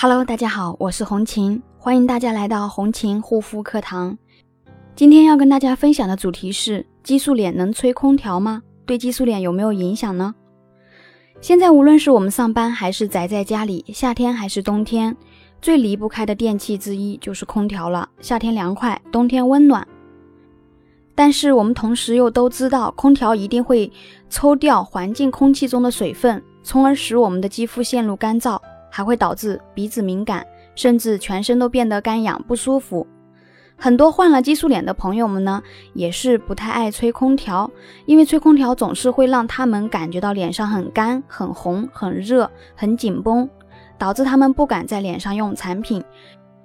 [0.00, 4.16] Hello，大家好，我是红琴，欢迎大家来到红琴护肤课堂。
[4.94, 8.62] 今天要跟大家分享的主题是：激素脸能吹空调吗？
[8.86, 10.32] 对激素脸有没有影响呢？
[11.40, 15.16] 现在无论是我们上班还是宅在家里，夏天还是冬天，
[15.60, 18.08] 最离不开的电器之一就是空调了。
[18.20, 19.84] 夏天凉快，冬天温暖。
[21.16, 23.90] 但是我们同时又都知道，空调一定会
[24.30, 28.56] 抽掉环境空气中的水分，从而使我们的肌肤陷入干燥。
[28.98, 30.44] 还会导致鼻子敏感，
[30.74, 33.06] 甚至全身都变得干痒不舒服。
[33.76, 35.62] 很多患了激素脸的朋友们呢，
[35.94, 37.70] 也是不太爱吹空调，
[38.06, 43.48] 因为吹空调总是会让他们感觉到脸上很干、很红、很热、很紧绷，
[43.96, 46.02] 导致他们不敢在脸上用产品，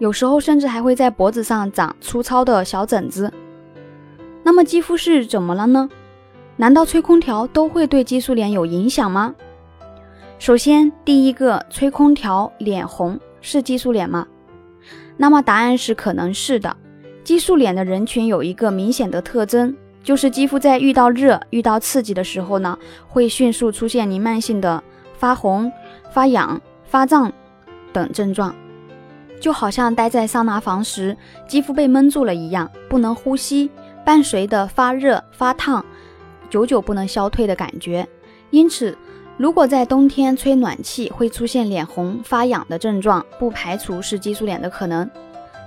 [0.00, 3.32] 有时候甚至还会在脖子上长粗糙的小疹子。
[4.42, 5.88] 那么肌肤是怎么了呢？
[6.56, 9.32] 难道吹空调都会对激素脸有影响吗？
[10.38, 14.26] 首先，第一个，吹空调脸红是激素脸吗？
[15.16, 16.76] 那么答案是可能是的。
[17.24, 19.74] 激素脸的人群有一个明显的特征，
[20.04, 24.84] 就是肌肤在遇到热、遇到刺激的时候呢，会迅速出现弥漫性的
[25.18, 25.72] 发红、
[26.12, 27.32] 发痒、发胀
[27.90, 28.54] 等症状，
[29.40, 31.16] 就好像待在桑拿房时，
[31.48, 33.70] 肌肤被闷住了一样，不能呼吸，
[34.04, 35.82] 伴随的发热、发烫，
[36.50, 38.06] 久久不能消退的感觉。
[38.50, 38.96] 因此。
[39.38, 45.08] 如果在冬天吹暖气会出现脸红发痒的症状，不排除是激素脸的可能。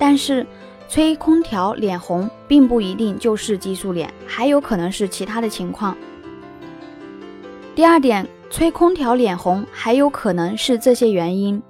[0.00, 0.44] 但是
[0.88, 5.96] 吹空调脸红并不一定就是激素脸，还有可能是其他的情况。
[7.76, 11.62] 第二点，吹空调脸红还有可能是这些原因：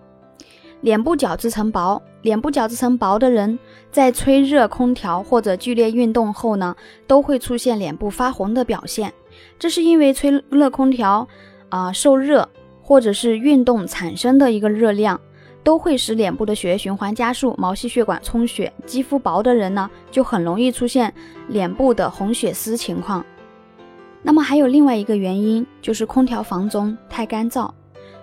[0.80, 3.58] 脸部角质层薄，脸部角质层薄的人
[3.90, 6.74] 在吹热空调或者剧烈运动后呢，
[7.06, 9.12] 都会出现脸部发红的表现。
[9.58, 11.28] 这是因为吹热空调。
[11.72, 12.46] 啊，受热
[12.82, 15.18] 或者是运动产生的一个热量，
[15.64, 18.70] 都会使脸部的血液循环加速，毛细血管充血。
[18.84, 21.10] 肌肤薄的人呢，就很容易出现
[21.48, 23.24] 脸部的红血丝情况。
[24.22, 27.70] 那么还有另外一个原因，就是空调房中太干燥，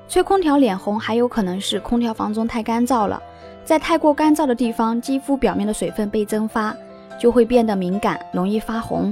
[0.08, 3.20] 吹空调脸红还有可能是空调房中太干燥了。
[3.66, 6.76] 在太过干燥的地方，肌肤表面的水分被蒸发，
[7.20, 9.12] 就会变得敏感，容易发红。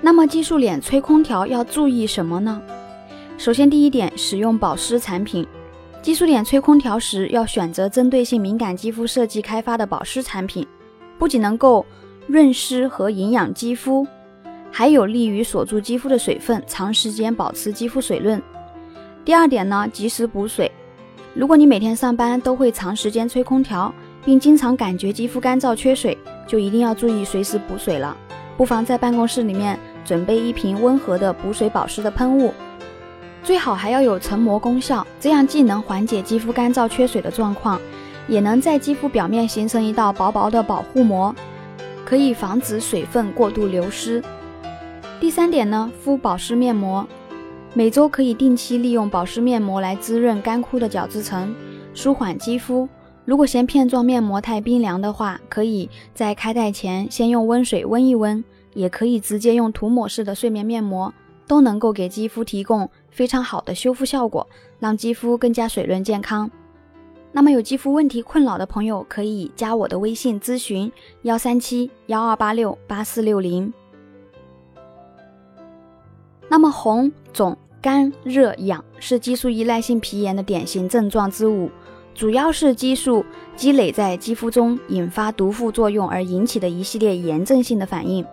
[0.00, 2.60] 那么激素脸吹空调要注意什么呢？
[3.38, 5.46] 首先，第一点，使用保湿产品。
[6.02, 10.66] 激素脸吹空调时，要选择针对性敏感肌肤设计开发的保湿产品，
[11.20, 11.86] 不仅能够
[12.26, 14.04] 润湿和营养肌肤，
[14.72, 18.42] 还有利于锁住肌肤的水分，长时间保持肌肤水润。
[19.24, 20.68] 第二点呢，及时补水。
[21.32, 23.94] 如果你每天上班都会长时间吹空调，
[24.24, 28.16] 并经常感觉肌肤干燥缺水，就一定要注意随时补水了。
[28.56, 32.52] 不妨在办公室里面准备一瓶温和的补水保湿的喷雾。
[33.48, 37.80] 最好还要有成膜功效，这样既能缓解肌肤干燥缺水的状况，
[38.28, 41.34] 也能在肌肤表面形成一道薄薄的保护膜，
[42.04, 44.22] 可以防止水分过度流失。
[45.18, 47.08] 第三点呢，敷保湿面膜，
[47.72, 51.54] 每周可以定期利用保湿面膜来滋润干枯的角质层，
[51.94, 52.86] 舒缓肌肤。
[53.24, 58.44] 如果嫌片状面膜太冰凉的话，可以在开袋前先用温水温一温，
[58.74, 61.10] 也可以直接用涂抹式的睡眠面膜。
[61.48, 64.46] 都能够给肌肤提供非常好的修复效果，
[64.78, 66.48] 让肌肤更加水润健康。
[67.32, 70.92] 那么有肌肤问题困扰的朋友，可以加我的微信咨询：
[71.22, 73.72] 幺三七幺二八六八四六零。
[76.48, 81.68] 那么红、肿、干、热、痒是激素依赖性皮炎的典型症状之五，
[82.14, 83.24] 主要是激素
[83.56, 88.24] 积累在肌肤中，引发毒副作用而引起的一系列炎症性的反应。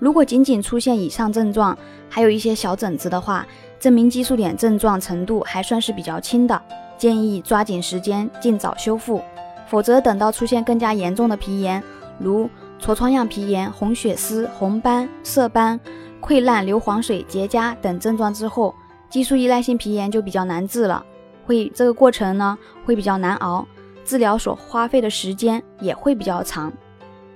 [0.00, 1.76] 如果仅仅出现以上症状，
[2.08, 3.46] 还有一些小疹子的话，
[3.78, 6.60] 证明激素脸症状程度还算是比较轻的，
[6.96, 9.22] 建议抓紧时间尽早修复。
[9.68, 11.82] 否则等到出现更加严重的皮炎，
[12.18, 12.48] 如
[12.80, 15.78] 痤疮样皮炎、红血丝、红斑、色斑、
[16.18, 18.74] 溃烂、硫磺水结痂等症状之后，
[19.10, 21.04] 激素依赖性皮炎就比较难治了，
[21.44, 22.56] 会这个过程呢
[22.86, 23.66] 会比较难熬，
[24.02, 26.72] 治疗所花费的时间也会比较长。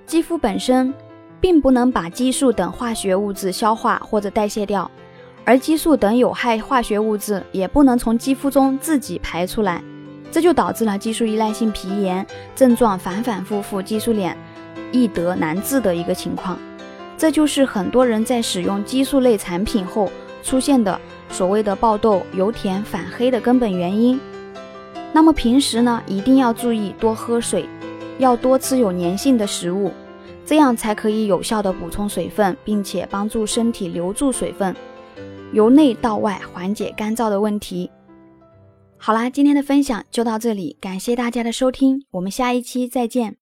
[0.07, 0.91] 肌肤本身。
[1.45, 4.89] 并不能把激素等化学物质消化或者代谢掉，
[5.43, 9.79] 而激素等有害化学物质也不能从肌肤中自己排出来，
[10.31, 12.25] 这就导致了激素依赖性皮炎
[12.55, 14.35] 症状反反复复，激素脸
[14.91, 16.57] 易得难治的一个情况。
[17.15, 20.99] 这就是很多人在使用激素类产品后出现的
[21.29, 24.19] 所谓的爆痘、油田、反黑的根本原因。
[25.13, 27.69] 那么平时呢，一定要注意多喝水，
[28.17, 29.93] 要多吃有粘性的食物。
[30.45, 34.75] 这样才可以有效的补充水分，并且帮助身体留住水分，
[35.53, 37.89] 由内到外缓解干燥的问题。
[38.97, 43.33] 好啦，今天的分享就到这里，感谢大家的收听，我们下一期再见。